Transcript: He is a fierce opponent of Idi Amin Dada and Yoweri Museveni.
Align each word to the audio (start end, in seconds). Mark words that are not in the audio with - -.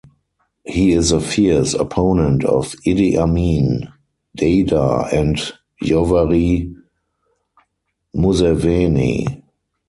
He 0.65 0.93
is 0.93 1.11
a 1.11 1.21
fierce 1.21 1.75
opponent 1.75 2.43
of 2.43 2.71
Idi 2.87 3.15
Amin 3.19 3.89
Dada 4.35 5.05
and 5.13 5.37
Yoweri 5.79 6.75
Museveni. 8.15 9.43